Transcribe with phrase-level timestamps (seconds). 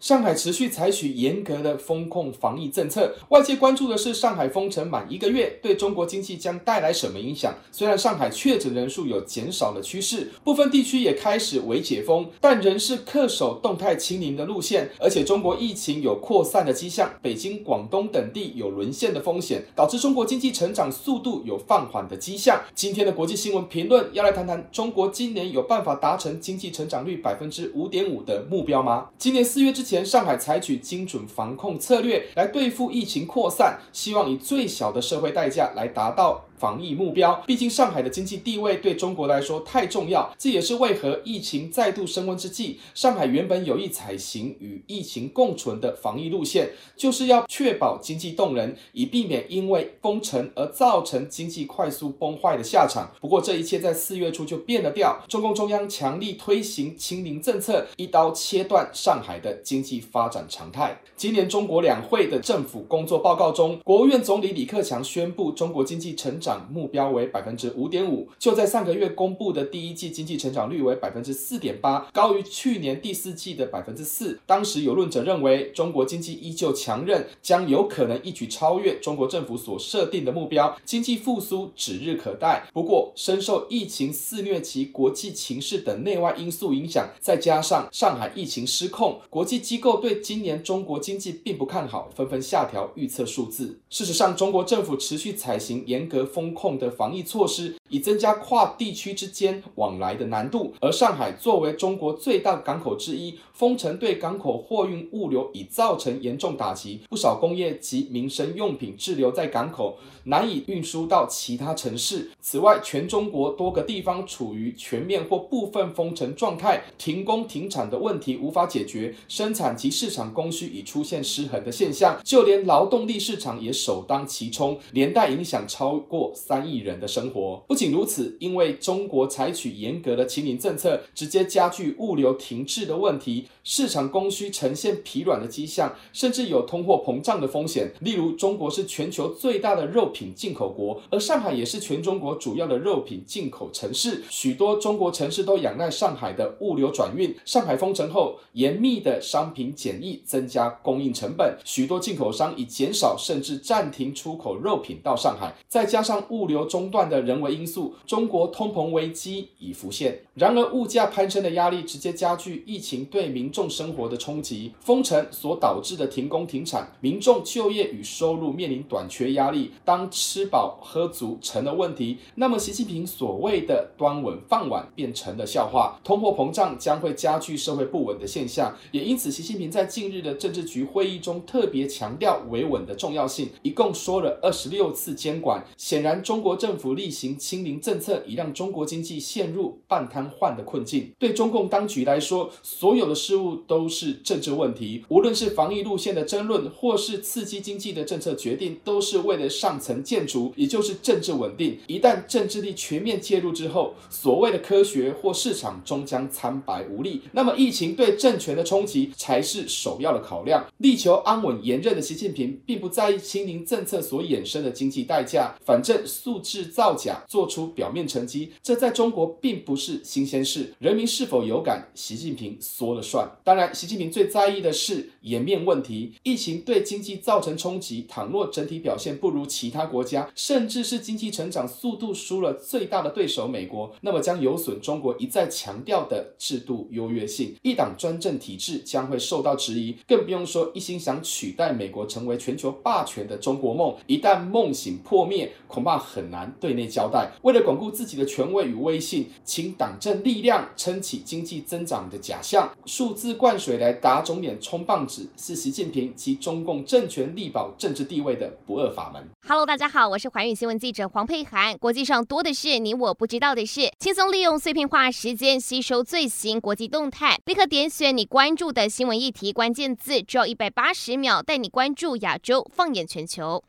[0.00, 7.52] 上海持续采取严格的封控防疫政策，外界关注的是上海封城满一个月对中国经济将带来什么影响。
[7.72, 14.88] 虽然上海确诊人数有减少的趋势，部分地区也开始微解封，但仍是恪守动态清零的路线。
[15.00, 22.60] 而且中国疫情有扩散的迹象，北京、广东等地有沦陷的风险，导致中国经济成长速度有放缓的迹象。
[22.72, 29.08] 今天的国际新闻评论要来谈谈，中国今年有办法达成经济成长率百分之五点五的目标吗？
[29.18, 36.44] 今年四月之前，上海采取精准防控策略来对付疫情扩散，希望以最小的社会代价来达到。
[36.58, 53.10] 防疫目标，毕竟上海的经济地位对中国来说太重要，这也是为何疫情再度升温之际，上海原本有意采行与疫情共存的防疫路线，就是要确保经济动能，以避免因为封城而造成经济快速崩坏的下场。
[53.20, 60.98] 不过这一切在四月初就变了调，中共中央强力推行清零政策，一刀切断上海的经济发展常态。
[61.16, 66.47] 今年中国两会的政府工作报告中，国务院总理李克强宣布中国经济成长。
[66.70, 74.38] 目标为百分之五点五，就在上个月公布的第一季经济成长率为百分之四点八，高于去年第四季的百分之四。
[74.46, 82.68] 当时有论者认为，中国经济依旧强韧，将有可能一举超越中国政府所设定的目标，经济复苏指日可待。
[82.72, 93.80] 不过，深受疫情肆虐及国际情势等内外因素影响，再加上上海疫情失控，国际机构对今年中国经济并不看好，纷纷下调预测数字。
[93.90, 100.74] 事实上，中国政府持续采行严格风控的防疫措施，以增加跨地区之间往来的难度。
[100.80, 112.30] 而上海作为中国最大港口之一，封城对港口货运物流已造成严重打击，不少工业及民生用品滞留在港口，难以运输到其他城市。
[112.40, 126.32] 此外，全中国多个地方处于全面或部分封城状态，停工停产的问题无法解决，生产及市场供需已出现失衡的现象，就连劳动力市场也首当其冲，连带影响超过。
[126.34, 127.62] 三亿人的生活。
[127.66, 137.92] 不不仅如此，因为中国采取严格的清零政策，直接加剧物流停滞的问题，市场供需呈现疲软的迹象，甚至有通货膨胀的风险。
[138.00, 147.32] 例如，中国是全球最大的肉品进口国，而上海也是全中国主要的肉品进口城市，许多中国城市都仰赖上海的物流转运。
[147.44, 160.22] 上海封城后，严密的商品检疫增加供应成本，许多进口商已减少甚至暂停出口肉品到上海，再加上物流中断的人为因素，中国通膨危机已浮现。
[160.34, 164.72] 然而，物价攀升的压力直接加剧疫情对民众生活的冲击。
[164.80, 169.70] 封城所导致的停工停产，民众就业与收入面临短缺压力。
[169.84, 176.00] 当吃饱喝足成了问题，那么习近平所谓的端稳饭碗变成了笑话。
[176.02, 178.74] 通货膨胀将会加剧社会不稳的现象。
[178.90, 185.64] 也因此，习近平在近日的政治局会议中特别强调维稳的重要性，一共说了二十六次监管。
[185.76, 186.08] 显然。
[186.08, 191.12] 然，中国政府例行清零政策已让中国经济陷入半瘫痪的困境。
[191.18, 201.78] 对中共当局来说，所有的事物都是政治问题，无论是防疫路线的争论，或是刺激经济的政策决定，都是为了上层建筑，也就是政治稳定。
[201.86, 207.22] 一旦政治力全面介入之后，所谓的科学或市场终将苍白无力。
[207.32, 210.64] 那么，疫情对政权的冲击才是首要的考量。
[210.78, 215.98] 力求安稳连任的习近平，并不在意清零政策所衍生的经济代价，反正。
[216.06, 220.72] 素质造假，做出表面成绩，这在中国并不是新鲜事。
[220.78, 223.28] 人民是否有感，习近平说了算。
[223.42, 226.12] 当然，习近平最在意的是颜面问题。
[226.22, 237.54] 疫情对经济造成冲击，倘若整体表现不如其他国家，甚至是经济成长速度输了最大的对手美国，那么将有损中国一再强调的制度优越性。
[237.62, 243.94] 一党专政体制将会受到质疑，更不用说一心想取代美国成为全球霸权的中国梦。
[244.06, 247.30] 一旦梦醒破灭，恐怕很难对内交代。
[247.42, 259.28] 为了巩固自己的权威与威信，请党政力量撑起经济增长的假象，数字灌水来打肿脸充棒子，是习近平及中共政权力保政治地位的不二法门。
[259.46, 261.78] Hello，大家好，我是寰宇新闻记者黄佩涵。
[261.78, 273.62] 国际上多的是你我不知道的事，轻松利用碎片化时间吸收最新国际动态，立刻点选你关注的新闻议题关键字，只要一百八十秒带你关注亚洲，放眼全球。